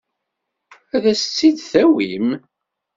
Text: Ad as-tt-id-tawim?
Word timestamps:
Ad 0.95 1.03
as-tt-id-tawim? 1.11 2.27